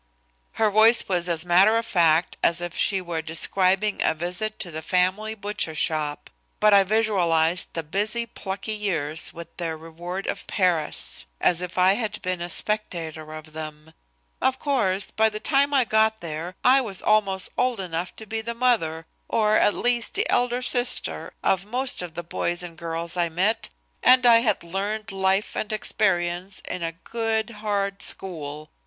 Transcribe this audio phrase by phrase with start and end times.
[0.53, 4.71] Her voice was as matter of fact as if she were describing a visit to
[4.71, 6.31] the family butcher shop.
[6.59, 11.93] But I visualized the busy, plucky years with their reward of Paris as if I
[11.93, 13.93] had been a spectator of them.
[14.41, 18.41] "Of course, by the time I got there I was almost old enough to be
[18.41, 23.17] the mother, or, at least, the elder sister of most of the boys and girls
[23.17, 23.69] I met,
[24.01, 28.71] and I had learned life and experience in a good, hard school.